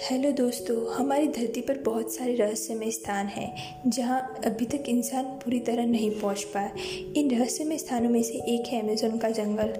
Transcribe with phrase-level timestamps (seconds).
[0.00, 5.58] Hello दोस्तों, हमारी धरती पर बहुत सारे रहस्यमय स्थान हैं, जहाँ अभी तक इंसान पूरी
[5.60, 6.70] तरह नहीं पहुँच पाया।
[7.16, 9.72] इन रहस्यमय स्थानों में से एक है अमेजोन का जंगल।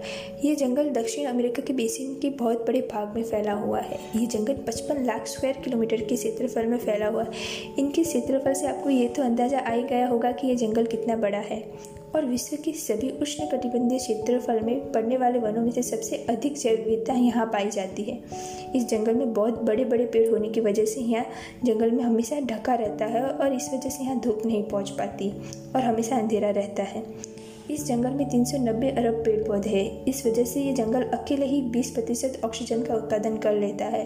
[0.44, 4.26] ये जंगल दक्षिण अमेरिका के बेसिन के बहुत बड़े भाग में फैला हुआ है। ये
[4.26, 8.90] जंगल 55 लाख स्क्वायर किलोमीटर के क्षेत्रफल में फैला हुआ है। इनके क्षेत्रफल से आपको
[8.90, 11.60] ये तो अंदाज़ा आ ही गया होगा कि ये जंगल कितना बड़ा है।
[12.14, 16.56] और विश्व के सभी उष्ण कटिबंधीय क्षेत्रफल में पड़ने वाले वनों में से सबसे अधिक
[16.58, 18.18] जैव विविधता यहाँ पाई जाती है।
[18.76, 21.24] इस जंगल में बहुत बड़े बड़े पेड़ होने की वजह से यहाँ
[21.64, 25.30] जंगल में हमेशा ढका रहता है और इस वजह से यहाँ धूप नहीं पहुँच पाती
[25.74, 27.02] और हमेशा अंधेरा रहता है।
[27.70, 31.60] इस जंगल में 390 अरब पेड़ पौधे हैं। इस वजह से ये जंगल अकेले ही
[31.70, 34.04] 20 प्रतिशत ऑक्सीजन का उत्पादन कर लेता है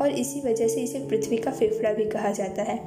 [0.00, 2.78] और इसी वजह से इसे पृथ्वी का फेफड़ा भी कहा जाता है।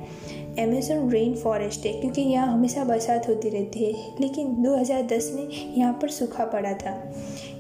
[0.60, 5.94] अमेजोन रेन फॉरेस्ट है, क्योंकि यहाँ हमेशा बरसात होती रहती है, लेकिन 2010 में यहाँ
[5.94, 7.14] पर सूखा पड़ा था।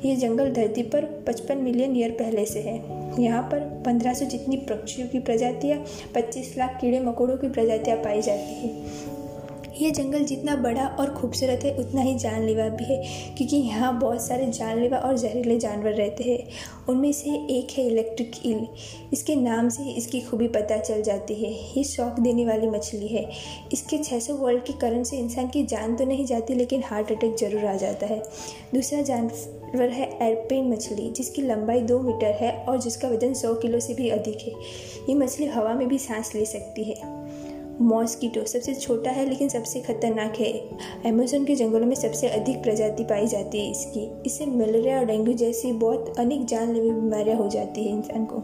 [0.05, 2.75] ये जंगल धरती पर 55 मिलियन ईयर पहले से है।
[3.23, 5.83] यहाँ पर 1500 जितनी पक्षियों की प्रजातियाँ
[6.15, 9.16] 25 लाख कीड़े मकोड़ों की प्रजातियाँ पाई जाती है।
[9.77, 12.97] ये जंगल जितना बड़ा और खूबसूरत है, उतना ही जानलेवा भी है,
[13.37, 16.37] क्योंकि यहाँ बहुत सारे जानलेवा और जहरीले जानवर रहते हैं।
[16.89, 18.67] उनमें से एक है इलेक्ट्रिक ईल
[19.13, 23.29] इसके नाम से इसकी खूबी पता चल जाती है। ये शौक देने वाली मछली है।
[23.73, 27.35] इसके 600 वोल्ट के करंट से इंसान की जान तो नहीं जाती, लेकिन हार्ट अटैक
[27.35, 28.19] ज़रूर आ जाता है।
[28.73, 33.79] दूसरा जानवर है एयरपेन मछली, जिसकी लंबाई दो मीटर है और जिसका वज़न सौ किलो
[33.79, 34.53] से भी अधिक है।
[35.09, 36.95] ये मछली हवा में भी सांस ले सकती है।
[37.81, 40.53] मॉस्किटो सबसे छोटा है लेकिन सबसे खतरनाक है।
[41.05, 45.33] अमेजोन के जंगलों में सबसे अधिक प्रजाति पाई जाती है इसकी। इससे मलेरिया और डेंगू
[45.33, 48.41] जैसी बहुत अनेक जानलेवा बीमारियाँ हो जाती है इंसान को।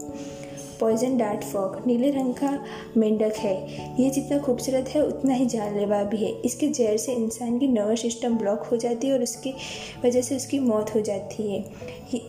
[0.80, 2.64] पॉइजन डार्ट फॉग नीले रंग का
[2.96, 3.54] मेंढक है।
[4.02, 8.02] ये जितना खूबसूरत है, उतना ही जानलेवा भी है। इसके जहर से इंसान की नर्वस
[8.02, 9.54] सिस्टम ब्लॉक हो जाती है और उसकी
[10.04, 11.64] वजह से उसकी मौत हो जाती है।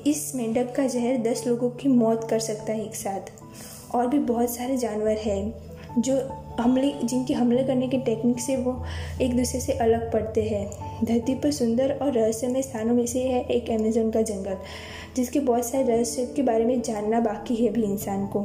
[0.07, 3.31] इस मेंढक का जहर दस लोगों की मौत कर सकता है एक साथ।
[3.95, 6.29] और भी बहुत सारे जानवर हैं। जो
[6.59, 8.83] हमले, जिनके हमले करने की टेक्निक से वो
[9.21, 10.71] एक दूसरे से अलग पड़ते हैं।
[11.05, 14.57] धरती पर सुंदर और रहस्यमय स्थानों में से है एक अमेजोन का जंगल,
[15.15, 18.39] जिसके बहुत सारे रहस्य के बारे में जानना बाकी है अभी इंसान को।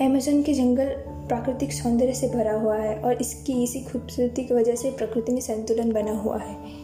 [0.00, 0.86] अमेजोन के जंगल
[1.28, 5.40] प्राकृतिक सौंदर्य से भरा हुआ है और इसकी इसी खूबसूरती की वजह से प्रकृति में
[5.40, 6.83] संतुलन बना हुआ है।